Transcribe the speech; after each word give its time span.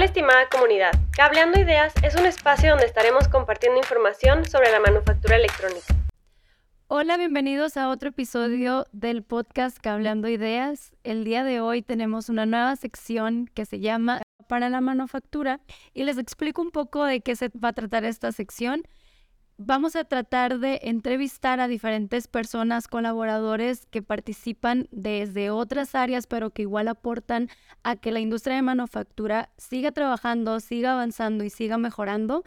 Hola 0.00 0.06
estimada 0.06 0.48
comunidad, 0.48 0.92
Cableando 1.10 1.60
Ideas 1.60 1.92
es 2.02 2.14
un 2.14 2.24
espacio 2.24 2.70
donde 2.70 2.86
estaremos 2.86 3.28
compartiendo 3.28 3.78
información 3.78 4.46
sobre 4.46 4.72
la 4.72 4.80
manufactura 4.80 5.36
electrónica. 5.36 5.94
Hola, 6.86 7.18
bienvenidos 7.18 7.76
a 7.76 7.90
otro 7.90 8.08
episodio 8.08 8.86
del 8.92 9.22
podcast 9.22 9.76
Cableando 9.78 10.26
Ideas. 10.28 10.92
El 11.04 11.24
día 11.24 11.44
de 11.44 11.60
hoy 11.60 11.82
tenemos 11.82 12.30
una 12.30 12.46
nueva 12.46 12.76
sección 12.76 13.50
que 13.52 13.66
se 13.66 13.80
llama 13.80 14.22
Para 14.48 14.70
la 14.70 14.80
manufactura 14.80 15.60
y 15.92 16.04
les 16.04 16.16
explico 16.16 16.62
un 16.62 16.70
poco 16.70 17.04
de 17.04 17.20
qué 17.20 17.36
se 17.36 17.50
va 17.62 17.68
a 17.68 17.74
tratar 17.74 18.06
esta 18.06 18.32
sección 18.32 18.84
vamos 19.62 19.94
a 19.94 20.04
tratar 20.04 20.58
de 20.58 20.80
entrevistar 20.84 21.60
a 21.60 21.68
diferentes 21.68 22.28
personas, 22.28 22.88
colaboradores 22.88 23.84
que 23.86 24.00
participan 24.00 24.88
desde 24.90 25.50
otras 25.50 25.94
áreas, 25.94 26.26
pero 26.26 26.48
que 26.48 26.62
igual 26.62 26.88
aportan 26.88 27.50
a 27.82 27.96
que 27.96 28.10
la 28.10 28.20
industria 28.20 28.56
de 28.56 28.62
manufactura 28.62 29.50
siga 29.58 29.92
trabajando, 29.92 30.60
siga 30.60 30.92
avanzando 30.92 31.44
y 31.44 31.50
siga 31.50 31.76
mejorando. 31.76 32.42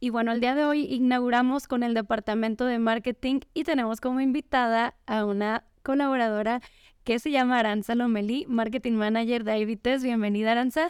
Y 0.00 0.08
bueno, 0.08 0.32
el 0.32 0.40
día 0.40 0.54
de 0.54 0.64
hoy 0.64 0.84
inauguramos 0.84 1.68
con 1.68 1.82
el 1.82 1.92
departamento 1.92 2.64
de 2.64 2.78
marketing 2.78 3.40
y 3.52 3.64
tenemos 3.64 4.00
como 4.00 4.22
invitada 4.22 4.94
a 5.04 5.26
una 5.26 5.64
colaboradora 5.82 6.62
que 7.04 7.18
se 7.18 7.30
llama 7.30 7.58
Aranza 7.58 7.94
Lomelí, 7.94 8.46
Marketing 8.48 8.94
Manager 8.94 9.44
de 9.44 9.58
IBTES. 9.58 10.02
Bienvenida, 10.02 10.52
Aranza. 10.52 10.88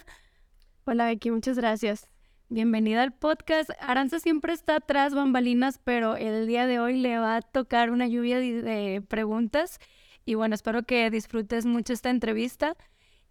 Hola, 0.85 1.07
Becky, 1.07 1.33
muchas 1.33 1.59
gracias. 1.59 2.09
Bienvenida 2.49 3.03
al 3.03 3.13
podcast. 3.13 3.71
Aranza 3.81 4.21
siempre 4.21 4.53
está 4.53 4.77
atrás 4.77 5.13
bambalinas, 5.13 5.81
pero 5.83 6.15
el 6.15 6.47
día 6.47 6.69
de 6.69 6.79
hoy 6.79 6.97
le 6.97 7.19
va 7.19 7.37
a 7.37 7.43
tocar 7.43 7.91
una 7.91 8.07
lluvia 8.07 8.39
de, 8.39 9.03
preguntas. 9.09 9.81
Y 10.25 10.35
bueno, 10.35 10.55
espero 10.55 10.85
que 10.85 11.11
disfrutes 11.11 11.67
mucho 11.67 11.93
esta 11.93 12.09
entrevista. 12.09 12.77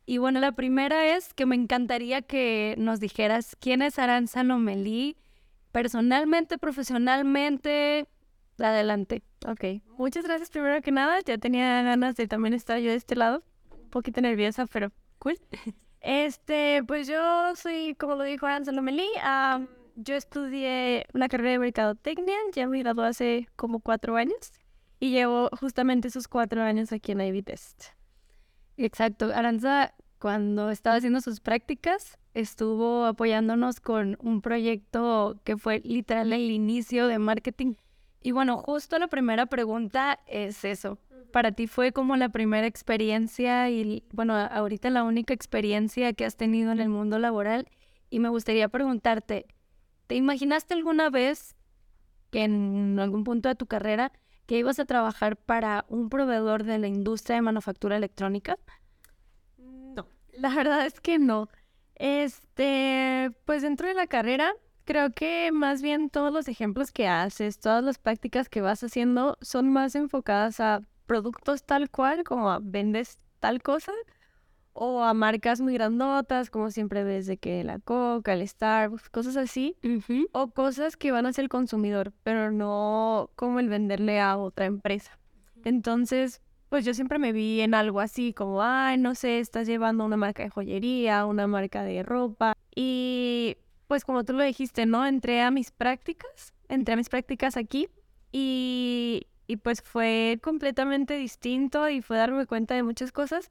Y 0.05 0.17
bueno, 0.17 0.41
la 0.41 0.51
primera 0.51 1.15
es 1.15 1.33
que 1.33 1.45
me 1.45 1.55
encantaría 1.55 2.23
que 2.23 2.75
nos 2.77 2.99
dijeras 2.99 3.55
quién 3.57 3.81
es 3.81 3.99
Aranza 3.99 4.43
Lomelí, 4.43 5.15
personalmente, 5.71 6.57
profesionalmente. 6.57 8.09
Adelante. 8.59 9.23
Ok, 9.47 9.81
muchas 9.97 10.25
gracias 10.25 10.49
primero 10.49 10.81
que 10.81 10.91
nada. 10.91 11.21
Ya 11.25 11.37
tenía 11.37 11.83
ganas 11.83 12.17
de 12.17 12.27
también 12.27 12.53
estar 12.53 12.79
yo 12.79 12.89
de 12.89 12.97
este 12.97 13.15
lado. 13.15 13.45
Un 13.71 13.89
poquito 13.91 14.19
nerviosa, 14.19 14.65
pero 14.65 14.91
cool. 15.19 15.39
Este, 16.05 16.83
pues 16.83 17.07
yo 17.07 17.55
soy, 17.55 17.95
como 17.95 18.13
lo 18.13 18.23
dijo 18.23 18.45
Ansel 18.45 18.75
Lomelí, 18.75 19.07
yo 19.95 20.13
estudié 20.13 21.07
una 21.15 21.27
carrera 21.27 21.53
de 21.53 21.57
mercadotecnia, 21.59 22.35
ya 22.53 22.67
me 22.67 22.77
gradué 22.77 23.07
hace 23.07 23.49
como 23.55 23.79
cuatro 23.79 24.15
años 24.15 24.53
y 24.99 25.09
llevo 25.09 25.49
justamente 25.59 26.09
esos 26.09 26.27
cuatro 26.27 26.61
años 26.61 26.91
aquí 26.91 27.13
en 27.13 27.21
Ivy 27.21 27.41
Test. 27.41 27.85
Exacto, 28.77 29.31
Aranza 29.33 29.95
cuando 30.19 30.69
estaba 30.69 30.97
haciendo 30.97 31.21
sus 31.21 31.39
prácticas 31.39 32.19
estuvo 32.35 33.05
apoyándonos 33.05 33.79
con 33.79 34.15
un 34.21 34.41
proyecto 34.41 35.41
que 35.43 35.57
fue 35.57 35.79
literal 35.79 36.33
el 36.33 36.51
inicio 36.51 37.07
de 37.07 37.17
marketing. 37.17 37.73
Y 38.21 38.29
bueno, 38.29 38.59
justo 38.59 38.99
la 38.99 39.07
primera 39.07 39.47
pregunta 39.47 40.19
es 40.27 40.65
eso 40.65 40.99
para 41.35 41.51
ti 41.51 41.67
fue 41.67 41.91
como 41.91 42.15
la 42.15 42.29
primera 42.29 42.65
experiencia 42.65 43.69
y, 43.69 44.05
bueno, 44.13 44.37
ahorita 44.37 44.89
la 44.89 45.03
única 45.03 45.33
experiencia 45.33 46.13
que 46.13 46.23
has 46.23 46.37
tenido 46.37 46.71
en 46.71 46.79
el 46.79 46.87
mundo 46.87 47.19
laboral? 47.19 47.67
Y 48.09 48.19
me 48.19 48.29
gustaría 48.29 48.69
preguntarte, 48.69 49.45
¿te 50.07 50.15
imaginaste 50.15 50.75
alguna 50.75 51.09
vez 51.09 51.57
que 52.31 52.45
en 52.45 52.97
algún 53.01 53.25
punto 53.25 53.49
de 53.49 53.55
tu 53.55 53.65
carrera 53.65 54.13
que 54.45 54.57
ibas 54.59 54.79
a 54.79 54.85
trabajar 54.85 55.35
para 55.35 55.83
un 55.89 56.07
proveedor 56.07 56.63
de 56.63 56.79
la 56.79 56.87
industria 56.87 57.35
de 57.35 57.41
manufactura 57.41 57.97
electrónica? 57.97 58.57
No, 59.57 60.07
la 60.31 60.55
verdad 60.55 60.85
es 60.85 61.01
que 61.01 61.19
no. 61.19 61.49
Este, 61.95 63.29
pues 63.43 63.61
dentro 63.61 63.89
de 63.89 63.93
la 63.93 64.07
carrera, 64.07 64.53
creo 64.85 65.11
que 65.11 65.51
más 65.51 65.81
bien 65.81 66.09
todos 66.09 66.31
los 66.31 66.47
ejemplos 66.47 66.93
que 66.93 67.09
haces, 67.09 67.59
todas 67.59 67.83
las 67.83 67.97
prácticas 67.97 68.47
que 68.47 68.61
vas 68.61 68.81
haciendo 68.85 69.37
son 69.41 69.69
más 69.73 69.95
enfocadas 69.95 70.61
a 70.61 70.79
productos 71.05 71.63
tal 71.63 71.89
cual, 71.89 72.23
como 72.23 72.57
vendes 72.61 73.19
tal 73.39 73.61
cosa, 73.61 73.91
o 74.73 75.03
a 75.03 75.13
marcas 75.13 75.61
muy 75.61 75.73
grandotas, 75.73 76.49
como 76.49 76.69
siempre 76.69 77.05
ves 77.05 77.27
de 77.27 77.37
que 77.37 77.63
la 77.63 77.79
Coca, 77.79 78.33
el 78.33 78.45
Starbucks, 78.45 79.09
cosas 79.09 79.37
así, 79.37 79.77
o 80.33 80.51
cosas 80.51 80.97
que 80.97 81.13
van 81.13 81.25
hacia 81.25 81.41
el 81.41 81.49
consumidor, 81.49 82.11
pero 82.23 82.51
no 82.51 83.29
como 83.35 83.61
el 83.61 83.69
venderle 83.69 84.19
a 84.19 84.37
otra 84.37 84.65
empresa. 84.65 85.17
Entonces, 85.63 86.41
pues 86.67 86.83
yo 86.83 86.93
siempre 86.93 87.19
me 87.19 87.31
vi 87.31 87.61
en 87.61 87.73
algo 87.73 88.01
así, 88.01 88.33
como, 88.33 88.61
ay, 88.61 88.97
no 88.97 89.15
sé, 89.15 89.39
estás 89.39 89.65
llevando 89.65 90.03
una 90.03 90.17
marca 90.17 90.43
de 90.43 90.49
joyería, 90.49 91.25
una 91.25 91.47
marca 91.47 91.83
de 91.83 92.03
ropa, 92.03 92.53
y 92.75 93.55
pues 93.87 94.03
como 94.03 94.25
tú 94.25 94.33
lo 94.33 94.43
dijiste, 94.43 94.85
¿no? 94.85 95.05
Entré 95.05 95.41
a 95.41 95.51
mis 95.51 95.71
prácticas, 95.71 96.53
entré 96.67 96.95
a 96.95 96.97
mis 96.97 97.07
prácticas 97.07 97.55
aquí, 97.55 97.87
y 98.33 99.27
y 99.47 99.57
pues 99.57 99.81
fue 99.81 100.39
completamente 100.41 101.15
distinto 101.15 101.89
y 101.89 102.01
fue 102.01 102.17
darme 102.17 102.45
cuenta 102.45 102.75
de 102.75 102.83
muchas 102.83 103.11
cosas 103.11 103.49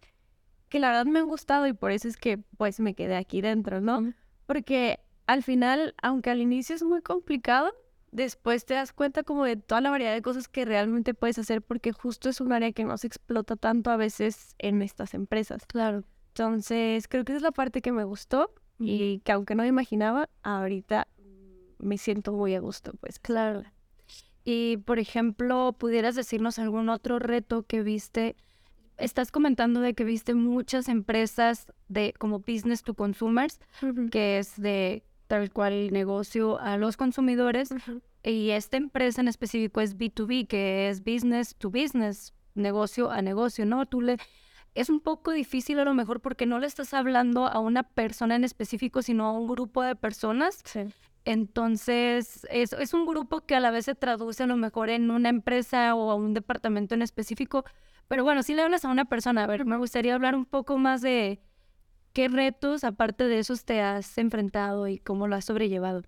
que 0.69 0.78
la 0.81 0.88
verdad 0.88 1.06
me 1.06 1.21
han 1.21 1.27
gustado 1.27 1.66
y 1.66 1.72
por 1.72 1.93
eso 1.93 2.09
es 2.09 2.16
que 2.16 2.38
pues 2.56 2.81
me 2.81 2.94
quedé 2.94 3.16
aquí 3.16 3.41
dentro, 3.41 3.81
¿no? 3.81 4.12
Porque 4.47 5.00
al 5.27 5.43
final, 5.43 5.94
aunque 6.03 6.31
al 6.31 6.41
inicio 6.41 6.75
es 6.75 6.83
muy 6.83 7.00
complicado, 7.00 7.72
después 8.12 8.65
te 8.65 8.75
das 8.75 8.93
cuenta 8.93 9.22
como 9.22 9.44
de 9.44 9.56
toda 9.56 9.81
la 9.81 9.91
variedad 9.91 10.12
de 10.15 10.22
cosas 10.22 10.49
que 10.49 10.65
realmente 10.65 11.15
puedes 11.15 11.38
hacer 11.38 11.62
porque 11.62 11.93
justo 11.93 12.28
es 12.28 12.41
un 12.41 12.53
área 12.53 12.72
que 12.72 12.84
no 12.84 12.97
se 12.97 13.06
explota 13.06 13.56
tanto 13.56 13.91
a 13.91 13.97
veces 13.97 14.54
en 14.59 14.83
estas 14.83 15.15
empresas. 15.15 15.66
Claro. 15.66 16.04
Entonces, 16.28 17.06
creo 17.09 17.25
que 17.25 17.33
esa 17.33 17.38
es 17.38 17.43
la 17.43 17.53
parte 17.53 17.81
que 17.81 17.93
me 17.93 18.04
gustó 18.04 18.53
y 18.78 19.21
que 19.21 19.33
aunque 19.33 19.54
no 19.54 19.62
me 19.62 19.69
imaginaba, 19.69 20.28
ahorita 20.43 21.06
me 21.78 21.99
siento 21.99 22.33
muy 22.33 22.54
a 22.54 22.60
gusto, 22.60 22.93
pues. 23.00 23.19
Claro. 23.19 23.62
Y, 24.44 24.77
por 24.78 24.99
ejemplo, 24.99 25.75
¿pudieras 25.78 26.15
decirnos 26.15 26.59
algún 26.59 26.88
otro 26.88 27.19
reto 27.19 27.62
que 27.62 27.82
viste? 27.82 28.37
Estás 28.99 29.32
comentando 29.32 29.81
de 29.81 29.94
que 29.94 30.05
viste 30.05 30.34
muchas 30.34 30.88
empresas 30.88 31.66
de 31.88 32.15
como 32.19 32.41
business 32.41 32.83
to 32.83 32.94
consumers, 32.94 33.59
que 34.10 34.38
es 34.38 34.60
de 34.60 35.03
tal 35.27 35.50
cual 35.50 35.93
negocio 35.93 36.60
a 36.60 36.77
los 36.77 36.97
consumidores. 36.97 37.71
Y 38.22 38.50
esta 38.50 38.77
empresa 38.77 39.21
en 39.21 39.28
específico 39.28 39.81
es 39.81 39.97
B2B, 39.97 40.47
que 40.47 40.88
es 40.88 41.03
business 41.03 41.56
to 41.56 41.71
business, 41.71 42.34
negocio 42.54 43.10
a 43.10 43.22
negocio, 43.22 43.66
¿no? 43.66 43.87
Tú 43.87 44.00
le 44.00 44.19
es 44.75 44.91
un 44.91 45.00
poco 45.00 45.31
difícil 45.31 45.78
a 45.78 45.84
lo 45.84 45.94
mejor 45.94 46.21
porque 46.21 46.47
no 46.47 46.59
le 46.59 46.66
estás 46.66 46.94
hablando 46.94 47.47
a 47.47 47.60
una 47.60 47.84
persona 47.84 48.34
en 48.34 48.44
específico, 48.44 49.03
sino 49.03 49.27
a 49.27 49.33
un 49.33 49.47
grupo 49.47 49.83
de 49.83 49.94
personas. 49.94 50.60
Sí. 50.65 50.81
Entonces, 51.24 52.46
es, 52.50 52.72
es 52.74 52.92
un 52.94 53.06
grupo 53.06 53.40
que 53.40 53.54
a 53.54 53.60
la 53.60 53.70
vez 53.70 53.86
se 53.86 53.94
traduce 53.94 54.42
a 54.42 54.46
lo 54.46 54.56
mejor 54.56 54.90
en 54.90 55.10
una 55.10 55.30
empresa 55.30 55.94
o 55.94 56.10
a 56.10 56.14
un 56.14 56.34
departamento 56.34 56.94
en 56.94 57.02
específico. 57.02 57.64
Pero 58.08 58.24
bueno, 58.24 58.42
si 58.42 58.54
le 58.54 58.62
hablas 58.62 58.84
a 58.84 58.90
una 58.90 59.06
persona, 59.06 59.44
a 59.44 59.46
ver, 59.46 59.64
me 59.64 59.78
gustaría 59.78 60.14
hablar 60.14 60.34
un 60.34 60.44
poco 60.44 60.76
más 60.76 61.00
de 61.00 61.40
qué 62.12 62.28
retos, 62.28 62.84
aparte 62.84 63.24
de 63.24 63.38
esos, 63.38 63.64
te 63.64 63.80
has 63.80 64.18
enfrentado 64.18 64.86
y 64.86 64.98
cómo 64.98 65.26
lo 65.26 65.36
has 65.36 65.46
sobrellevado. 65.46 66.02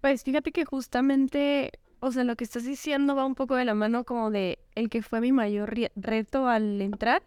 Pues 0.00 0.24
fíjate 0.24 0.50
que 0.50 0.64
justamente, 0.64 1.72
o 2.00 2.10
sea, 2.10 2.24
lo 2.24 2.34
que 2.34 2.44
estás 2.44 2.64
diciendo 2.64 3.14
va 3.14 3.24
un 3.24 3.34
poco 3.34 3.54
de 3.54 3.64
la 3.64 3.74
mano 3.74 4.04
como 4.04 4.30
de 4.30 4.58
el 4.74 4.88
que 4.88 5.02
fue 5.02 5.20
mi 5.20 5.30
mayor 5.30 5.72
reto 5.94 6.48
al 6.48 6.80
entrar 6.80 7.22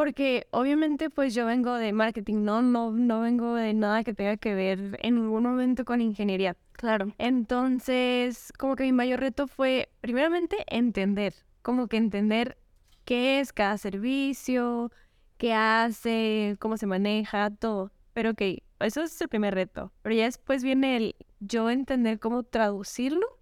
porque 0.00 0.46
obviamente 0.50 1.10
pues 1.10 1.34
yo 1.34 1.44
vengo 1.44 1.74
de 1.74 1.92
marketing, 1.92 2.42
no, 2.42 2.62
no, 2.62 2.90
no 2.90 3.20
vengo 3.20 3.54
de 3.54 3.74
nada 3.74 4.02
que 4.02 4.14
tenga 4.14 4.38
que 4.38 4.54
ver 4.54 4.98
en 5.02 5.16
ningún 5.16 5.42
momento 5.42 5.84
con 5.84 6.00
ingeniería. 6.00 6.56
Claro. 6.72 7.12
Entonces, 7.18 8.50
como 8.56 8.76
que 8.76 8.84
mi 8.84 8.92
mayor 8.92 9.20
reto 9.20 9.46
fue, 9.46 9.90
primeramente, 10.00 10.64
entender, 10.68 11.34
como 11.60 11.86
que 11.86 11.98
entender 11.98 12.56
qué 13.04 13.40
es 13.40 13.52
cada 13.52 13.76
servicio, 13.76 14.90
qué 15.36 15.52
hace, 15.52 16.56
cómo 16.60 16.78
se 16.78 16.86
maneja, 16.86 17.50
todo. 17.50 17.92
Pero 18.14 18.30
ok, 18.30 18.40
eso 18.80 19.02
es 19.02 19.20
el 19.20 19.28
primer 19.28 19.54
reto. 19.54 19.92
Pero 20.00 20.14
ya 20.14 20.24
después 20.24 20.64
viene 20.64 20.96
el 20.96 21.16
yo 21.40 21.68
entender 21.68 22.18
cómo 22.18 22.42
traducirlo 22.42 23.39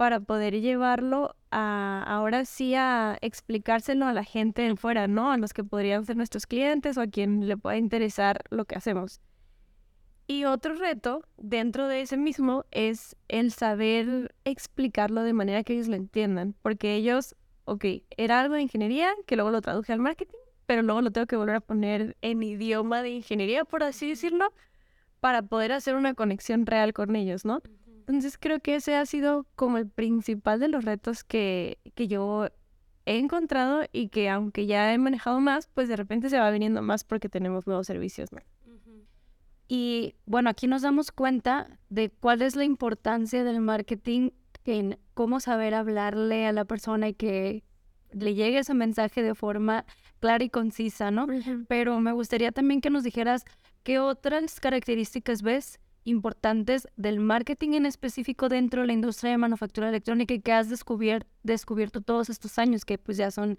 para 0.00 0.18
poder 0.18 0.58
llevarlo 0.62 1.36
a, 1.50 2.02
ahora 2.06 2.46
sí 2.46 2.74
a 2.74 3.18
explicárselo 3.20 4.06
a 4.06 4.14
la 4.14 4.24
gente 4.24 4.64
en 4.64 4.78
fuera, 4.78 5.08
¿no? 5.08 5.30
A 5.30 5.36
los 5.36 5.52
que 5.52 5.62
podrían 5.62 6.06
ser 6.06 6.16
nuestros 6.16 6.46
clientes 6.46 6.96
o 6.96 7.02
a 7.02 7.06
quien 7.06 7.46
le 7.46 7.58
pueda 7.58 7.76
interesar 7.76 8.42
lo 8.48 8.64
que 8.64 8.76
hacemos. 8.76 9.20
Y 10.26 10.46
otro 10.46 10.72
reto 10.72 11.22
dentro 11.36 11.86
de 11.86 12.00
ese 12.00 12.16
mismo 12.16 12.64
es 12.70 13.14
el 13.28 13.52
saber 13.52 14.34
explicarlo 14.46 15.22
de 15.22 15.34
manera 15.34 15.64
que 15.64 15.74
ellos 15.74 15.88
lo 15.88 15.96
entiendan, 15.96 16.54
porque 16.62 16.94
ellos, 16.94 17.36
ok, 17.66 17.84
era 18.16 18.40
algo 18.40 18.54
de 18.54 18.62
ingeniería 18.62 19.12
que 19.26 19.36
luego 19.36 19.50
lo 19.50 19.60
traduje 19.60 19.92
al 19.92 20.00
marketing, 20.00 20.38
pero 20.64 20.80
luego 20.80 21.02
lo 21.02 21.10
tengo 21.10 21.26
que 21.26 21.36
volver 21.36 21.56
a 21.56 21.60
poner 21.60 22.16
en 22.22 22.42
idioma 22.42 23.02
de 23.02 23.10
ingeniería, 23.10 23.66
por 23.66 23.82
así 23.82 24.08
decirlo, 24.08 24.50
para 25.20 25.42
poder 25.42 25.72
hacer 25.72 25.94
una 25.94 26.14
conexión 26.14 26.64
real 26.64 26.94
con 26.94 27.16
ellos, 27.16 27.44
¿no? 27.44 27.60
Entonces 28.00 28.38
creo 28.38 28.60
que 28.60 28.74
ese 28.74 28.96
ha 28.96 29.06
sido 29.06 29.46
como 29.54 29.78
el 29.78 29.88
principal 29.88 30.60
de 30.60 30.68
los 30.68 30.84
retos 30.84 31.24
que, 31.24 31.78
que 31.94 32.08
yo 32.08 32.48
he 33.06 33.18
encontrado 33.18 33.82
y 33.92 34.08
que 34.08 34.28
aunque 34.28 34.66
ya 34.66 34.92
he 34.92 34.98
manejado 34.98 35.40
más, 35.40 35.68
pues 35.68 35.88
de 35.88 35.96
repente 35.96 36.28
se 36.30 36.38
va 36.38 36.50
viniendo 36.50 36.82
más 36.82 37.04
porque 37.04 37.28
tenemos 37.28 37.66
nuevos 37.66 37.86
servicios. 37.86 38.30
Y 39.68 40.16
bueno, 40.26 40.50
aquí 40.50 40.66
nos 40.66 40.82
damos 40.82 41.12
cuenta 41.12 41.78
de 41.88 42.10
cuál 42.10 42.42
es 42.42 42.56
la 42.56 42.64
importancia 42.64 43.44
del 43.44 43.60
marketing 43.60 44.30
en 44.64 44.98
cómo 45.14 45.40
saber 45.40 45.74
hablarle 45.74 46.46
a 46.46 46.52
la 46.52 46.64
persona 46.64 47.08
y 47.08 47.14
que 47.14 47.64
le 48.12 48.34
llegue 48.34 48.58
ese 48.58 48.74
mensaje 48.74 49.22
de 49.22 49.34
forma 49.34 49.84
clara 50.18 50.42
y 50.44 50.50
concisa, 50.50 51.10
¿no? 51.10 51.26
Pero 51.68 52.00
me 52.00 52.12
gustaría 52.12 52.52
también 52.52 52.80
que 52.80 52.90
nos 52.90 53.04
dijeras 53.04 53.44
qué 53.82 53.98
otras 53.98 54.60
características 54.60 55.42
ves 55.42 55.80
importantes 56.04 56.88
del 56.96 57.20
marketing 57.20 57.72
en 57.72 57.86
específico 57.86 58.48
dentro 58.48 58.82
de 58.82 58.86
la 58.88 58.92
industria 58.92 59.32
de 59.32 59.38
manufactura 59.38 59.88
electrónica 59.88 60.34
y 60.34 60.40
que 60.40 60.52
has 60.52 60.68
descubierto, 60.68 62.00
todos 62.00 62.30
estos 62.30 62.58
años, 62.58 62.84
que 62.84 62.98
pues 62.98 63.16
ya 63.16 63.30
son 63.30 63.58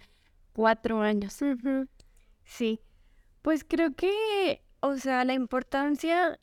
cuatro 0.52 1.00
años. 1.00 1.38
Sí, 2.44 2.80
pues 3.42 3.64
creo 3.64 3.94
que, 3.94 4.62
o 4.80 4.96
sea, 4.96 5.24
la 5.24 5.34
importancia 5.34 6.38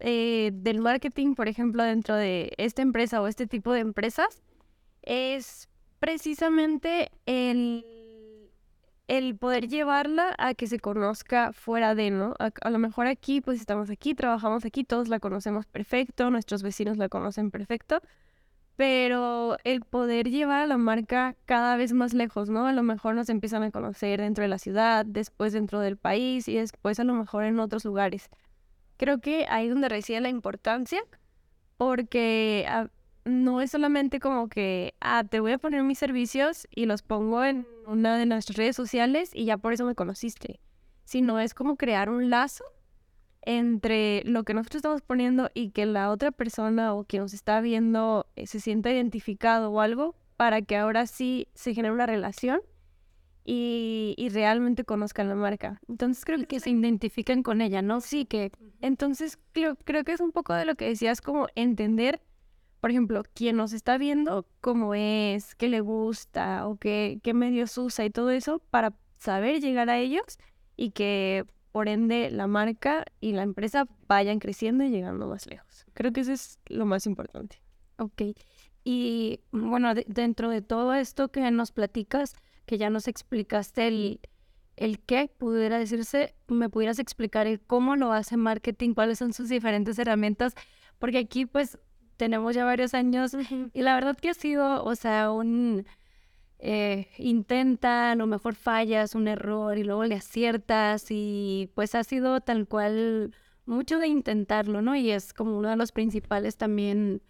eh, 0.00 0.50
del 0.54 0.80
marketing, 0.80 1.34
por 1.34 1.48
ejemplo, 1.48 1.82
dentro 1.82 2.16
de 2.16 2.52
esta 2.56 2.82
empresa 2.82 3.20
o 3.20 3.26
este 3.26 3.46
tipo 3.46 3.72
de 3.72 3.80
empresas, 3.80 4.42
es 5.02 5.68
precisamente 5.98 7.10
el, 7.26 7.84
el 9.08 9.36
poder 9.36 9.68
llevarla 9.68 10.34
a 10.38 10.54
que 10.54 10.66
se 10.66 10.78
conozca 10.78 11.52
fuera 11.52 11.94
de, 11.94 12.10
¿no? 12.10 12.34
A, 12.38 12.70
lo 12.70 12.78
mejor 12.78 13.06
aquí, 13.06 13.40
pues 13.40 13.60
estamos 13.60 13.90
aquí, 13.90 14.14
trabajamos 14.14 14.64
aquí, 14.64 14.84
todos 14.84 15.08
la 15.08 15.20
conocemos 15.20 15.66
perfecto, 15.66 16.30
nuestros 16.30 16.62
vecinos 16.62 16.96
la 16.96 17.08
conocen 17.08 17.50
perfecto, 17.50 18.00
pero 18.76 19.58
el 19.64 19.82
poder 19.82 20.30
llevar 20.30 20.62
a 20.62 20.66
la 20.66 20.78
marca 20.78 21.36
cada 21.46 21.76
vez 21.76 21.92
más 21.92 22.14
lejos, 22.14 22.48
¿no? 22.48 22.66
A 22.66 22.72
lo 22.72 22.82
mejor 22.82 23.14
nos 23.14 23.28
empiezan 23.28 23.62
a 23.62 23.70
conocer 23.70 24.20
dentro 24.20 24.42
de 24.42 24.48
la 24.48 24.58
ciudad, 24.58 25.04
después 25.06 25.52
dentro 25.52 25.80
del 25.80 25.96
país 25.96 26.48
y 26.48 26.56
después 26.56 26.98
a 27.00 27.04
lo 27.04 27.14
mejor 27.14 27.44
en 27.44 27.60
otros 27.60 27.84
lugares. 27.84 28.30
Creo 28.96 29.20
que 29.20 29.46
ahí 29.48 29.66
es 29.66 29.72
donde 29.72 29.88
reside 29.88 30.20
la 30.20 30.28
importancia, 30.30 31.02
porque 31.76 32.66
ah, 32.68 32.88
no 33.24 33.60
es 33.60 33.70
solamente 33.70 34.20
como 34.20 34.48
que, 34.48 34.94
ah, 35.00 35.24
te 35.24 35.40
voy 35.40 35.52
a 35.52 35.58
poner 35.58 35.82
mis 35.82 35.98
servicios 35.98 36.66
y 36.70 36.86
los 36.86 37.02
pongo 37.02 37.44
en 37.44 37.66
una 37.86 38.18
de 38.18 38.26
nuestras 38.26 38.56
redes 38.56 38.76
sociales 38.76 39.30
y 39.34 39.44
ya 39.44 39.58
por 39.58 39.72
eso 39.72 39.84
me 39.84 39.94
conociste, 39.94 40.60
sino 41.04 41.38
es 41.38 41.54
como 41.54 41.76
crear 41.76 42.10
un 42.10 42.30
lazo 42.30 42.64
entre 43.42 44.22
lo 44.24 44.44
que 44.44 44.54
nosotros 44.54 44.76
estamos 44.76 45.02
poniendo 45.02 45.50
y 45.54 45.70
que 45.70 45.86
la 45.86 46.10
otra 46.10 46.30
persona 46.30 46.94
o 46.94 47.04
quien 47.04 47.22
nos 47.22 47.34
está 47.34 47.60
viendo 47.60 48.26
eh, 48.36 48.46
se 48.46 48.60
sienta 48.60 48.90
identificado 48.90 49.70
o 49.70 49.80
algo 49.80 50.14
para 50.36 50.62
que 50.62 50.76
ahora 50.76 51.06
sí 51.06 51.48
se 51.54 51.74
genere 51.74 51.94
una 51.94 52.06
relación 52.06 52.60
y, 53.44 54.14
y, 54.16 54.28
realmente 54.28 54.84
conozcan 54.84 55.28
la 55.28 55.34
marca. 55.34 55.80
Entonces 55.88 56.24
creo 56.24 56.46
que, 56.46 56.60
se 56.60 56.70
identifiquen 56.70 57.42
con 57.42 57.60
ella, 57.60 57.82
¿no? 57.82 58.00
Sí, 58.00 58.24
que 58.24 58.52
entonces 58.80 59.36
creo, 59.50 59.74
creo 59.74 60.04
que 60.04 60.12
es 60.12 60.20
un 60.20 60.30
poco 60.30 60.54
de 60.54 60.64
lo 60.64 60.76
que 60.76 60.86
decías, 60.86 61.20
como 61.20 61.48
entender 61.56 62.22
por 62.82 62.90
ejemplo, 62.90 63.22
quien 63.32 63.54
nos 63.58 63.72
está 63.72 63.96
viendo, 63.96 64.44
cómo 64.60 64.96
es, 64.96 65.54
qué 65.54 65.68
le 65.68 65.78
gusta 65.78 66.66
o 66.66 66.74
qué, 66.74 67.20
qué 67.22 67.32
medios 67.32 67.78
usa 67.78 68.04
y 68.04 68.10
todo 68.10 68.30
eso 68.30 68.58
para 68.70 68.92
saber 69.18 69.60
llegar 69.60 69.88
a 69.88 70.00
ellos 70.00 70.24
y 70.76 70.90
que 70.90 71.46
por 71.70 71.86
ende 71.86 72.28
la 72.32 72.48
marca 72.48 73.04
y 73.20 73.34
la 73.34 73.44
empresa 73.44 73.86
vayan 74.08 74.40
creciendo 74.40 74.82
y 74.82 74.90
llegando 74.90 75.28
más 75.28 75.46
lejos. 75.46 75.86
Creo 75.94 76.12
que 76.12 76.22
eso 76.22 76.32
es 76.32 76.58
lo 76.66 76.84
más 76.84 77.06
importante. 77.06 77.62
Ok. 77.98 78.36
Y 78.82 79.38
bueno, 79.52 79.94
dentro 79.94 80.50
de 80.50 80.60
todo 80.60 80.92
esto 80.94 81.28
que 81.30 81.48
nos 81.52 81.70
platicas, 81.70 82.34
que 82.66 82.78
ya 82.78 82.90
nos 82.90 83.06
explicaste 83.06 83.86
el, 83.86 84.20
el 84.74 84.98
qué, 84.98 85.30
pudiera 85.38 85.78
decirse, 85.78 86.34
me 86.48 86.68
pudieras 86.68 86.98
explicar 86.98 87.46
el 87.46 87.60
cómo 87.60 87.94
lo 87.94 88.12
hace 88.12 88.36
marketing, 88.36 88.94
cuáles 88.94 89.20
son 89.20 89.32
sus 89.32 89.48
diferentes 89.48 90.00
herramientas, 90.00 90.54
porque 90.98 91.18
aquí 91.18 91.46
pues 91.46 91.78
tenemos 92.16 92.54
ya 92.54 92.64
varios 92.64 92.94
años 92.94 93.36
y 93.72 93.82
la 93.82 93.94
verdad 93.94 94.16
que 94.16 94.30
ha 94.30 94.34
sido, 94.34 94.84
o 94.84 94.94
sea, 94.94 95.30
un 95.30 95.84
eh, 96.58 97.08
intentan 97.18 98.20
o 98.20 98.26
mejor 98.26 98.54
fallas, 98.54 99.14
un 99.14 99.28
error 99.28 99.78
y 99.78 99.84
luego 99.84 100.04
le 100.04 100.14
aciertas 100.14 101.06
y 101.10 101.70
pues 101.74 101.94
ha 101.94 102.04
sido 102.04 102.40
tal 102.40 102.68
cual 102.68 103.34
mucho 103.66 103.98
de 103.98 104.08
intentarlo, 104.08 104.82
¿no? 104.82 104.94
Y 104.96 105.10
es 105.10 105.32
como 105.34 105.58
uno 105.58 105.70
de 105.70 105.76
los 105.76 105.92
principales 105.92 106.56
también 106.56 107.22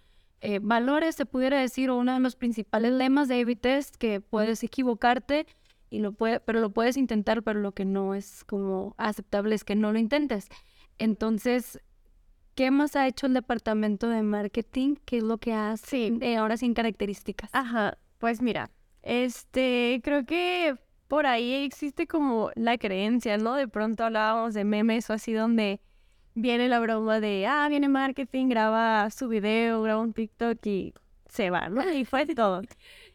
eh, 0.43 0.59
valores, 0.61 1.15
se 1.15 1.25
pudiera 1.25 1.61
decir, 1.61 1.89
o 1.89 1.97
uno 1.97 2.15
de 2.15 2.21
los 2.21 2.37
principales 2.37 2.93
lemas 2.93 3.29
de 3.29 3.41
a 3.41 3.61
test, 3.61 3.97
que 3.97 4.21
puedes 4.21 4.63
equivocarte, 4.65 5.47
y 5.89 6.01
lo 6.01 6.13
puede, 6.13 6.41
pero 6.41 6.61
lo 6.61 6.71
puedes 6.71 6.97
intentar, 6.97 7.43
pero 7.43 7.61
lo 7.61 7.73
que 7.73 7.85
no 7.85 8.15
es 8.15 8.45
como 8.45 8.95
aceptable 8.99 9.55
es 9.55 9.63
que 9.63 9.77
no 9.77 9.93
lo 9.93 9.99
intentes. 9.99 10.49
Entonces, 10.99 11.81
¿Qué 12.55 12.71
más 12.71 12.97
ha 12.97 13.07
hecho 13.07 13.27
el 13.27 13.35
departamento 13.35 14.09
de 14.09 14.23
marketing? 14.23 14.97
¿Qué 15.07 15.19
es 15.19 15.23
lo 15.23 15.39
que 15.39 15.55
hace 15.55 16.13
eh, 16.21 16.37
ahora 16.37 16.57
sin 16.57 16.75
características? 16.75 17.49
Ajá, 17.53 17.97
pues 18.19 18.43
mira, 18.43 18.71
este, 19.03 20.01
creo 20.05 20.27
que 20.27 20.77
por 21.09 21.27
ahí 21.27 21.53
existe 21.65 22.07
como 22.07 22.51
la 22.55 22.77
creencia, 22.77 23.39
¿no? 23.39 23.55
De 23.55 23.69
pronto 23.69 24.05
hablábamos 24.05 24.55
de 24.55 24.65
memes 24.65 25.09
o 25.09 25.15
así 25.15 25.33
donde 25.33 25.81
viene 26.35 26.69
la 26.69 26.81
broma 26.81 27.21
de, 27.21 27.47
ah, 27.47 27.69
viene 27.69 27.89
marketing, 27.89 28.49
graba 28.49 29.11
su 29.11 29.29
video, 29.29 29.83
graba 29.83 30.01
un 30.01 30.13
TikTok 30.13 30.65
y 30.67 30.95
se 31.29 31.51
va, 31.51 31.69
¿no? 31.69 31.91
Y 31.91 32.05
fue 32.05 32.27
todo. 32.27 32.63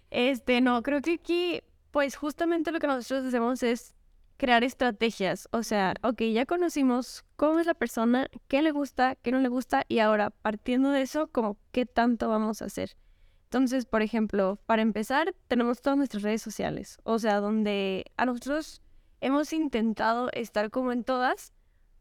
Este, 0.10 0.62
no, 0.62 0.84
creo 0.84 1.02
que 1.02 1.16
aquí, 1.16 1.62
pues 1.92 2.16
justamente 2.16 2.72
lo 2.72 2.80
que 2.80 2.88
nosotros 2.88 3.26
hacemos 3.26 3.62
es 3.62 3.94
crear 4.38 4.64
estrategias. 4.64 5.50
O 5.52 5.64
sea, 5.64 5.96
ok, 6.04 6.22
ya 6.34 6.46
conocimos 6.46 7.26
cómo 7.36 7.60
es 7.60 7.66
la 7.66 7.74
persona, 7.74 8.28
qué 8.48 8.62
le 8.62 8.72
gusta, 8.72 9.16
qué 9.16 9.32
no 9.32 9.40
le 9.40 9.50
gusta, 9.50 9.84
y 9.88 10.00
ahora 10.00 10.30
partiendo 10.30 10.92
de 10.92 11.02
eso, 11.02 11.28
como 11.28 11.58
qué 11.72 11.86
tanto 11.86 12.30
vamos 12.30 12.62
a 12.62 12.66
hacer. 12.66 12.96
Entonces, 13.46 13.86
por 13.86 14.02
ejemplo, 14.02 14.60
para 14.66 14.82
empezar, 14.82 15.34
tenemos 15.48 15.82
todas 15.82 15.98
nuestras 15.98 16.24
redes 16.24 16.42
sociales, 16.42 16.98
o 17.04 17.18
sea, 17.18 17.40
donde 17.40 18.06
a 18.18 18.26
nosotros 18.26 18.82
hemos 19.22 19.54
intentado 19.54 20.30
estar 20.34 20.70
como 20.70 20.92
en 20.92 21.04
todas, 21.04 21.54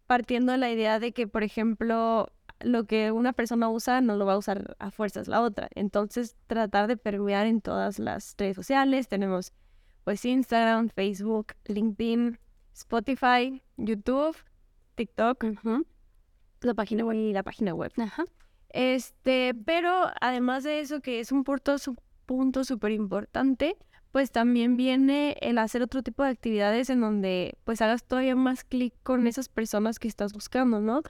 partiendo 0.06 0.52
de 0.52 0.58
la 0.58 0.70
idea 0.70 0.98
de 0.98 1.12
que, 1.12 1.26
por 1.26 1.42
ejemplo, 1.42 2.32
lo 2.60 2.84
que 2.84 3.12
una 3.12 3.32
persona 3.32 3.68
usa 3.68 4.00
no 4.00 4.16
lo 4.16 4.26
va 4.26 4.34
a 4.34 4.38
usar 4.38 4.76
a 4.78 4.90
fuerzas 4.90 5.28
la 5.28 5.40
otra. 5.42 5.68
Entonces, 5.74 6.36
tratar 6.46 6.86
de 6.86 6.96
permear 6.96 7.46
en 7.46 7.60
todas 7.60 7.98
las 7.98 8.34
redes 8.38 8.56
sociales. 8.56 9.08
Tenemos 9.08 9.52
pues 10.06 10.24
Instagram, 10.24 10.88
Facebook, 10.88 11.54
LinkedIn, 11.64 12.38
Spotify, 12.72 13.60
YouTube, 13.76 14.36
TikTok, 14.94 15.44
la 16.60 16.74
página 16.74 17.04
web 17.04 17.16
y 17.16 17.32
la 17.32 17.42
página 17.42 17.74
web. 17.74 17.92
Este, 18.68 19.52
pero 19.64 20.06
además 20.20 20.62
de 20.62 20.78
eso, 20.78 21.00
que 21.00 21.18
es 21.18 21.32
un 21.32 21.42
punto, 21.42 21.74
punto 22.24 22.62
súper 22.62 22.92
importante, 22.92 23.76
pues 24.12 24.30
también 24.30 24.76
viene 24.76 25.36
el 25.40 25.58
hacer 25.58 25.82
otro 25.82 26.04
tipo 26.04 26.22
de 26.22 26.30
actividades 26.30 26.88
en 26.88 27.00
donde 27.00 27.58
pues 27.64 27.82
hagas 27.82 28.04
todavía 28.04 28.36
más 28.36 28.62
clic 28.62 28.94
con 29.02 29.26
esas 29.26 29.48
personas 29.48 29.98
que 29.98 30.06
estás 30.06 30.32
buscando, 30.32 30.78
¿no? 30.78 31.02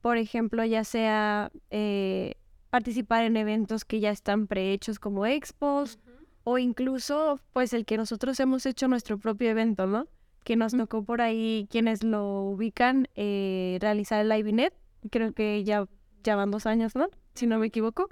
Por 0.00 0.16
ejemplo, 0.16 0.64
ya 0.64 0.84
sea 0.84 1.50
eh, 1.70 2.36
participar 2.70 3.24
en 3.24 3.36
eventos 3.36 3.84
que 3.84 3.98
ya 3.98 4.10
están 4.10 4.46
prehechos 4.46 5.00
como 5.00 5.26
expos, 5.26 5.98
o 6.44 6.58
incluso 6.58 7.40
pues 7.52 7.72
el 7.72 7.84
que 7.84 7.96
nosotros 7.96 8.38
hemos 8.38 8.66
hecho 8.66 8.86
nuestro 8.88 9.18
propio 9.18 9.50
evento, 9.50 9.86
¿no? 9.86 10.06
Que 10.44 10.56
nos 10.56 10.72
tocó 10.72 11.02
por 11.02 11.22
ahí 11.22 11.66
quienes 11.70 12.04
lo 12.04 12.42
ubican 12.42 13.08
eh, 13.14 13.78
realizar 13.80 14.20
el 14.20 14.28
LiveNet, 14.28 14.74
creo 15.10 15.32
que 15.32 15.64
ya, 15.64 15.86
ya 16.22 16.36
van 16.36 16.50
dos 16.50 16.66
años, 16.66 16.94
¿no? 16.94 17.08
Si 17.34 17.46
no 17.46 17.58
me 17.58 17.66
equivoco. 17.66 18.08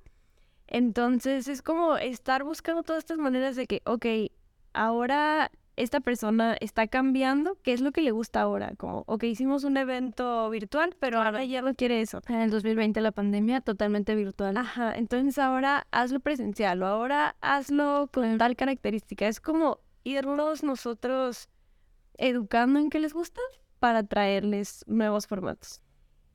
Entonces 0.66 1.48
es 1.48 1.60
como 1.60 1.96
estar 1.98 2.44
buscando 2.44 2.82
todas 2.82 3.00
estas 3.00 3.18
maneras 3.18 3.56
de 3.56 3.66
que, 3.66 3.82
ok, 3.84 4.06
ahora 4.72 5.50
esta 5.76 6.00
persona 6.00 6.56
está 6.60 6.86
cambiando, 6.86 7.56
¿qué 7.62 7.72
es 7.72 7.80
lo 7.80 7.92
que 7.92 8.02
le 8.02 8.10
gusta 8.10 8.42
ahora? 8.42 8.74
Como, 8.76 9.04
ok, 9.06 9.24
hicimos 9.24 9.64
un 9.64 9.76
evento 9.76 10.50
virtual, 10.50 10.94
pero 10.98 11.22
ahora 11.22 11.44
ya 11.44 11.62
no 11.62 11.74
quiere 11.74 12.00
eso. 12.00 12.20
En 12.28 12.40
el 12.40 12.50
2020 12.50 13.00
la 13.00 13.12
pandemia 13.12 13.60
totalmente 13.60 14.14
virtual. 14.14 14.56
Ajá, 14.56 14.94
entonces 14.94 15.38
ahora 15.38 15.86
hazlo 15.90 16.20
presencial 16.20 16.82
o 16.82 16.86
ahora 16.86 17.36
hazlo 17.40 18.10
con 18.12 18.38
tal 18.38 18.56
característica. 18.56 19.26
Es 19.26 19.40
como 19.40 19.78
irnos 20.04 20.62
nosotros 20.62 21.48
educando 22.18 22.78
en 22.78 22.90
qué 22.90 23.00
les 23.00 23.14
gusta 23.14 23.40
para 23.78 24.02
traerles 24.02 24.84
nuevos 24.86 25.26
formatos. 25.26 25.80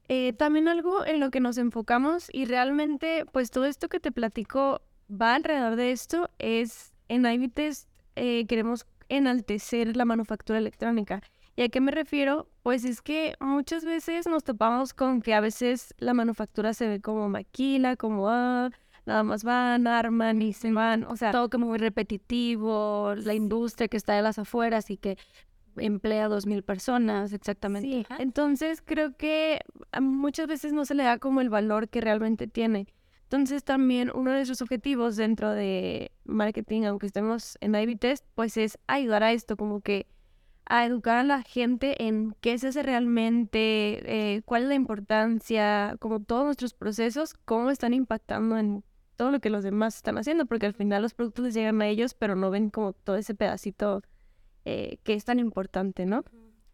Eh, 0.10 0.34
también 0.34 0.68
algo 0.68 1.06
en 1.06 1.20
lo 1.20 1.32
que 1.32 1.42
nos 1.42 1.58
enfocamos 1.58 2.30
y 2.32 2.46
realmente 2.46 3.26
pues 3.32 3.52
todo 3.52 3.66
esto 3.66 3.90
que 3.90 4.00
te 4.00 4.12
platico 4.12 4.82
va 5.10 5.36
alrededor 5.36 5.76
de 5.76 5.92
esto 5.92 6.30
es 6.40 6.94
en 7.10 7.26
Ivy 7.26 7.52
eh, 8.16 8.46
queremos 8.48 8.86
enaltecer 9.10 9.96
la 9.96 10.06
manufactura 10.06 10.60
electrónica. 10.60 11.22
¿Y 11.56 11.64
a 11.64 11.70
qué 11.70 11.82
me 11.82 11.92
refiero? 11.92 12.48
Pues 12.62 12.86
es 12.86 13.02
que 13.02 13.34
muchas 13.40 13.84
veces 13.84 14.28
nos 14.28 14.44
topamos 14.44 14.94
con 14.94 15.22
que 15.22 15.34
a 15.34 15.42
veces 15.42 15.94
la 15.98 16.14
manufactura 16.14 16.74
se 16.74 16.88
ve 16.88 17.02
como 17.02 17.30
maquila, 17.30 17.96
como 17.96 18.30
ah, 18.30 18.70
nada 19.08 19.24
más 19.24 19.44
van, 19.44 19.88
arman 19.88 20.42
y 20.42 20.54
se 20.54 20.72
van, 20.72 21.04
o 21.06 21.16
sea, 21.16 21.32
todo 21.32 21.50
como 21.50 21.68
muy 21.68 21.80
repetitivo, 21.80 23.16
la 23.16 23.34
industria 23.34 23.88
que 23.88 23.98
está 23.98 24.14
de 24.14 24.22
las 24.22 24.38
afueras 24.38 24.92
y 24.92 24.98
que 24.98 25.18
emplea 25.78 26.26
a 26.26 26.28
dos 26.28 26.46
mil 26.46 26.64
personas, 26.64 27.34
exactamente. 27.34 27.88
Sí, 27.88 28.06
entonces 28.20 28.82
creo 28.86 29.16
que 29.16 29.62
muchas 30.00 30.48
veces 30.48 30.74
no 30.74 30.86
se 30.86 30.94
le 30.94 31.04
da 31.04 31.18
como 31.18 31.42
el 31.42 31.50
valor 31.50 31.90
que 31.90 32.02
realmente 32.02 32.48
tiene. 32.48 32.88
Entonces 33.28 33.66
también 33.66 34.10
uno 34.16 34.32
de 34.32 34.46
sus 34.46 34.62
objetivos 34.62 35.18
dentro 35.18 35.52
de 35.52 36.14
marketing, 36.24 36.84
aunque 36.84 37.08
estemos 37.08 37.58
en 37.60 37.76
IB 37.76 38.00
Test, 38.00 38.26
pues 38.36 38.56
es 38.56 38.80
ayudar 38.88 39.22
a 39.24 39.34
esto, 39.34 39.58
como 39.58 39.82
que 39.82 40.08
a 40.66 40.86
educar 40.86 41.18
a 41.18 41.24
la 41.26 41.42
gente 41.42 42.08
en 42.08 42.38
qué 42.40 42.58
se 42.58 42.70
hace 42.70 42.84
realmente, 42.84 44.38
eh, 44.38 44.42
cuál 44.46 44.64
es 44.64 44.70
la 44.70 44.76
importancia, 44.76 45.98
como 46.00 46.22
todos 46.22 46.46
nuestros 46.46 46.74
procesos, 46.74 47.34
cómo 47.44 47.70
están 47.70 47.94
impactando 47.94 48.58
en 48.58 48.86
todo 49.18 49.32
lo 49.32 49.42
que 49.42 49.50
los 49.50 49.64
demás 49.64 49.98
están 49.98 50.18
haciendo, 50.18 50.46
porque 50.46 50.66
al 50.66 50.74
final 50.74 51.02
los 51.02 51.14
productos 51.14 51.44
les 51.44 51.54
llegan 51.54 51.82
a 51.82 51.88
ellos, 51.88 52.14
pero 52.14 52.38
no 52.38 52.50
ven 52.50 52.70
como 52.70 52.94
todo 52.94 53.18
ese 53.18 53.36
pedacito 53.36 54.04
eh, 54.64 55.00
que 55.04 55.16
es 55.16 55.26
tan 55.26 55.40
importante, 55.40 56.06
¿no? 56.06 56.24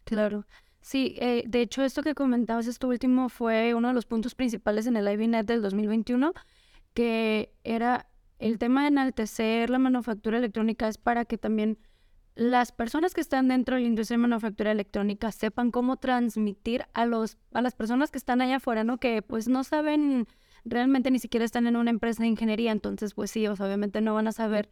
Claro. 0.04 0.46
Sí, 0.84 1.16
eh, 1.18 1.44
de 1.46 1.62
hecho, 1.62 1.82
esto 1.82 2.02
que 2.02 2.14
comentabas, 2.14 2.66
esto 2.66 2.88
último, 2.88 3.30
fue 3.30 3.72
uno 3.72 3.88
de 3.88 3.94
los 3.94 4.04
puntos 4.04 4.34
principales 4.34 4.86
en 4.86 4.98
el 4.98 5.08
IBNet 5.10 5.46
del 5.46 5.62
2021, 5.62 6.34
que 6.92 7.54
era 7.64 8.06
el 8.38 8.58
tema 8.58 8.82
de 8.82 8.88
enaltecer 8.88 9.70
la 9.70 9.78
manufactura 9.78 10.36
electrónica 10.36 10.86
es 10.86 10.98
para 10.98 11.24
que 11.24 11.38
también 11.38 11.78
las 12.34 12.70
personas 12.70 13.14
que 13.14 13.22
están 13.22 13.48
dentro 13.48 13.76
de 13.76 13.80
la 13.80 13.88
industria 13.88 14.18
de 14.18 14.22
manufactura 14.24 14.72
electrónica 14.72 15.32
sepan 15.32 15.70
cómo 15.70 15.96
transmitir 15.96 16.84
a 16.92 17.06
los 17.06 17.38
a 17.54 17.62
las 17.62 17.74
personas 17.74 18.10
que 18.10 18.18
están 18.18 18.42
allá 18.42 18.56
afuera, 18.56 18.84
¿no? 18.84 18.98
Que 18.98 19.22
pues 19.22 19.48
no 19.48 19.64
saben 19.64 20.26
realmente 20.66 21.10
ni 21.10 21.18
siquiera 21.18 21.46
están 21.46 21.66
en 21.66 21.76
una 21.76 21.90
empresa 21.92 22.24
de 22.24 22.28
ingeniería, 22.28 22.72
entonces 22.72 23.14
pues 23.14 23.30
sí, 23.30 23.46
obviamente 23.46 24.02
no 24.02 24.12
van 24.12 24.28
a 24.28 24.32
saber 24.32 24.68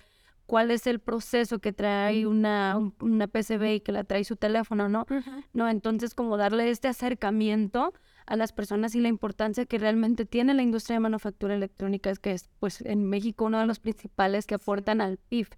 cuál 0.52 0.70
es 0.70 0.86
el 0.86 1.00
proceso 1.00 1.60
que 1.60 1.72
trae 1.72 2.26
una, 2.26 2.78
una 3.00 3.26
PCB 3.26 3.76
y 3.76 3.80
que 3.80 3.90
la 3.90 4.04
trae 4.04 4.22
su 4.22 4.36
teléfono, 4.36 4.86
¿no? 4.86 5.06
No, 5.54 5.66
entonces 5.66 6.14
como 6.14 6.36
darle 6.36 6.68
este 6.68 6.88
acercamiento 6.88 7.94
a 8.26 8.36
las 8.36 8.52
personas 8.52 8.94
y 8.94 9.00
la 9.00 9.08
importancia 9.08 9.64
que 9.64 9.78
realmente 9.78 10.26
tiene 10.26 10.52
la 10.52 10.60
industria 10.60 10.96
de 10.96 11.00
manufactura 11.00 11.54
electrónica 11.54 12.10
es 12.10 12.18
que 12.18 12.32
es 12.32 12.50
pues 12.60 12.82
en 12.82 13.08
México 13.08 13.46
uno 13.46 13.60
de 13.60 13.66
los 13.66 13.80
principales 13.80 14.44
que 14.46 14.56
aportan 14.56 15.00
al 15.00 15.16
PIB, 15.16 15.48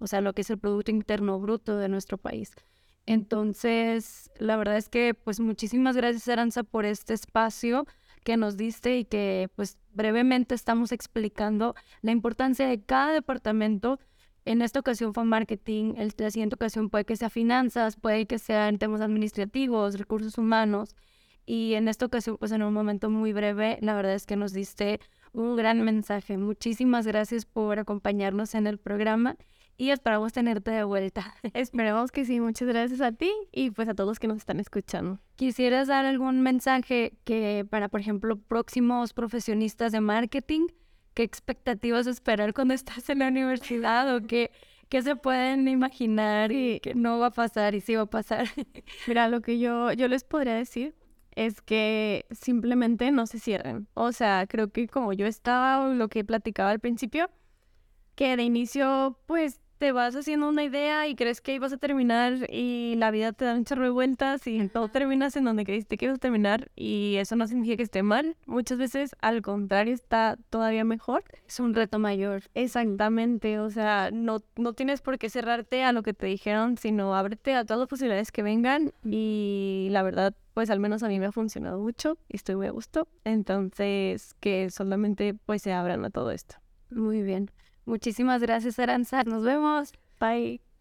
o 0.00 0.06
sea, 0.06 0.20
lo 0.20 0.34
que 0.34 0.42
es 0.42 0.50
el 0.50 0.58
Producto 0.58 0.90
Interno 0.90 1.40
Bruto 1.40 1.78
de 1.78 1.88
nuestro 1.88 2.18
país. 2.18 2.52
Entonces, 3.06 4.30
la 4.36 4.58
verdad 4.58 4.76
es 4.76 4.90
que 4.90 5.14
pues 5.14 5.40
muchísimas 5.40 5.96
gracias 5.96 6.28
Aranza 6.28 6.62
por 6.62 6.84
este 6.84 7.14
espacio 7.14 7.86
que 8.22 8.36
nos 8.36 8.58
diste 8.58 8.98
y 8.98 9.06
que 9.06 9.48
pues 9.56 9.78
brevemente 9.94 10.54
estamos 10.54 10.92
explicando 10.92 11.74
la 12.02 12.12
importancia 12.12 12.68
de 12.68 12.82
cada 12.82 13.14
departamento 13.14 13.98
en 14.44 14.62
esta 14.62 14.80
ocasión 14.80 15.14
fue 15.14 15.24
marketing, 15.24 15.94
en 15.96 16.10
la 16.16 16.30
siguiente 16.30 16.54
ocasión 16.54 16.90
puede 16.90 17.04
que 17.04 17.16
sea 17.16 17.30
finanzas, 17.30 17.96
puede 17.96 18.26
que 18.26 18.38
sea 18.38 18.68
en 18.68 18.78
temas 18.78 19.00
administrativos, 19.00 19.98
recursos 19.98 20.38
humanos. 20.38 20.96
Y 21.44 21.74
en 21.74 21.88
esta 21.88 22.06
ocasión, 22.06 22.36
pues 22.38 22.52
en 22.52 22.62
un 22.62 22.72
momento 22.72 23.10
muy 23.10 23.32
breve, 23.32 23.78
la 23.80 23.94
verdad 23.94 24.14
es 24.14 24.26
que 24.26 24.36
nos 24.36 24.52
diste 24.52 25.00
un 25.32 25.56
gran 25.56 25.82
mensaje. 25.82 26.36
Muchísimas 26.36 27.06
gracias 27.06 27.46
por 27.46 27.78
acompañarnos 27.78 28.54
en 28.54 28.66
el 28.66 28.78
programa 28.78 29.36
y 29.76 29.90
esperamos 29.90 30.32
tenerte 30.32 30.70
de 30.70 30.84
vuelta. 30.84 31.34
Esperemos 31.54 32.12
que 32.12 32.24
sí. 32.24 32.40
Muchas 32.40 32.68
gracias 32.68 33.00
a 33.00 33.12
ti 33.12 33.32
y 33.50 33.70
pues 33.70 33.88
a 33.88 33.94
todos 33.94 34.18
que 34.18 34.28
nos 34.28 34.38
están 34.38 34.60
escuchando. 34.60 35.18
¿Quisieras 35.36 35.88
dar 35.88 36.04
algún 36.04 36.42
mensaje 36.42 37.14
que 37.24 37.66
para, 37.68 37.88
por 37.88 38.00
ejemplo, 38.00 38.36
próximos 38.36 39.12
profesionistas 39.12 39.92
de 39.92 40.00
marketing? 40.00 40.66
Qué 41.14 41.22
expectativas 41.22 42.06
esperar 42.06 42.54
cuando 42.54 42.74
estás 42.74 43.08
en 43.10 43.20
la 43.20 43.28
universidad 43.28 44.14
o 44.14 44.26
qué, 44.26 44.50
qué 44.88 45.02
se 45.02 45.16
pueden 45.16 45.68
imaginar 45.68 46.52
y 46.52 46.80
que 46.80 46.94
no 46.94 47.18
va 47.18 47.26
a 47.28 47.30
pasar 47.30 47.74
y 47.74 47.80
sí 47.80 47.94
va 47.94 48.02
a 48.02 48.06
pasar. 48.06 48.48
Mira, 49.06 49.28
lo 49.28 49.40
que 49.40 49.58
yo, 49.58 49.92
yo 49.92 50.08
les 50.08 50.24
podría 50.24 50.54
decir 50.54 50.94
es 51.34 51.62
que 51.62 52.26
simplemente 52.30 53.10
no 53.10 53.26
se 53.26 53.38
cierren. 53.38 53.88
O 53.94 54.12
sea, 54.12 54.46
creo 54.46 54.70
que 54.70 54.86
como 54.88 55.12
yo 55.12 55.26
estaba, 55.26 55.88
lo 55.88 56.08
que 56.08 56.24
platicaba 56.24 56.70
al 56.70 56.80
principio, 56.80 57.30
que 58.14 58.36
de 58.36 58.42
inicio, 58.42 59.18
pues 59.26 59.60
te 59.82 59.90
vas 59.90 60.14
haciendo 60.14 60.48
una 60.48 60.62
idea 60.62 61.08
y 61.08 61.16
crees 61.16 61.40
que 61.40 61.58
vas 61.58 61.72
a 61.72 61.76
terminar 61.76 62.48
y 62.48 62.94
la 62.98 63.10
vida 63.10 63.32
te 63.32 63.46
da 63.46 63.56
muchas 63.56 63.76
revueltas 63.76 64.46
y 64.46 64.68
todo 64.68 64.86
terminas 64.86 65.34
en 65.34 65.42
donde 65.42 65.64
creíste 65.64 65.96
que 65.96 66.04
ibas 66.04 66.18
a 66.18 66.20
terminar 66.20 66.70
y 66.76 67.16
eso 67.18 67.34
no 67.34 67.48
significa 67.48 67.78
que 67.78 67.82
esté 67.82 68.04
mal. 68.04 68.36
Muchas 68.46 68.78
veces 68.78 69.16
al 69.20 69.42
contrario 69.42 69.92
está 69.92 70.38
todavía 70.50 70.84
mejor. 70.84 71.24
Es 71.48 71.58
un 71.58 71.74
reto 71.74 71.98
mayor. 71.98 72.44
Exactamente, 72.54 73.58
o 73.58 73.70
sea, 73.70 74.10
no, 74.12 74.38
no 74.54 74.72
tienes 74.72 75.02
por 75.02 75.18
qué 75.18 75.28
cerrarte 75.28 75.82
a 75.82 75.90
lo 75.90 76.04
que 76.04 76.14
te 76.14 76.26
dijeron, 76.26 76.78
sino 76.78 77.16
ábrete 77.16 77.54
a 77.54 77.64
todas 77.64 77.80
las 77.80 77.88
posibilidades 77.88 78.30
que 78.30 78.44
vengan 78.44 78.92
y 79.04 79.88
la 79.90 80.04
verdad 80.04 80.32
pues 80.54 80.70
al 80.70 80.78
menos 80.78 81.02
a 81.02 81.08
mí 81.08 81.18
me 81.18 81.26
ha 81.26 81.32
funcionado 81.32 81.80
mucho 81.80 82.18
y 82.28 82.36
estoy 82.36 82.54
muy 82.54 82.68
a 82.68 82.70
gusto. 82.70 83.08
Entonces, 83.24 84.36
que 84.38 84.70
solamente 84.70 85.34
pues 85.44 85.60
se 85.62 85.72
abran 85.72 86.04
a 86.04 86.10
todo 86.10 86.30
esto. 86.30 86.54
Muy 86.88 87.22
bien. 87.22 87.50
Muchísimas 87.84 88.40
gracias, 88.42 88.78
Aranza. 88.78 89.22
Nos 89.24 89.44
vemos. 89.44 89.92
Bye. 90.20 90.71